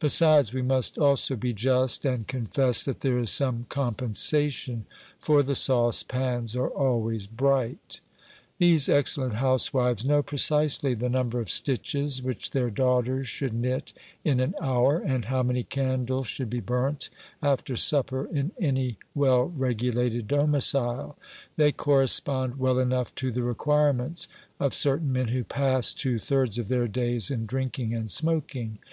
Besides, 0.00 0.52
we 0.52 0.60
must 0.60 0.98
also 0.98 1.36
be 1.36 1.52
just, 1.54 2.04
and 2.04 2.26
confess 2.26 2.84
that 2.84 2.98
there 2.98 3.20
is 3.20 3.30
some 3.30 3.66
compensation, 3.68 4.86
for 5.20 5.40
the 5.40 5.54
saucepans 5.54 6.56
are 6.56 6.66
always 6.68 7.28
bright. 7.28 8.00
These 8.58 8.88
excellent 8.88 9.34
housewives 9.34 10.04
know 10.04 10.20
precisely 10.20 10.94
the 10.94 11.08
number 11.08 11.38
of 11.38 11.48
stitches 11.48 12.20
which 12.20 12.50
their 12.50 12.70
daughters 12.70 13.28
should 13.28 13.52
knit 13.54 13.92
in 14.24 14.40
an 14.40 14.56
hour, 14.60 14.98
and 14.98 15.26
how 15.26 15.44
many 15.44 15.62
candles 15.62 16.26
should 16.26 16.50
be 16.50 16.58
burnt 16.58 17.08
after 17.40 17.76
supper 17.76 18.24
in 18.32 18.50
any 18.60 18.98
well 19.14 19.44
regulated 19.54 20.26
domicile; 20.26 21.16
they 21.56 21.70
correspond 21.70 22.58
well 22.58 22.80
enough 22.80 23.14
to 23.14 23.30
the 23.30 23.44
requirements 23.44 24.26
of 24.58 24.74
certain 24.74 25.12
men 25.12 25.28
who 25.28 25.44
pass 25.44 25.94
two 25.94 26.18
thirds 26.18 26.58
of 26.58 26.66
their 26.66 26.88
days 26.88 27.30
in 27.30 27.46
drinking 27.46 27.94
and 27.94 28.10
smoking. 28.10 28.80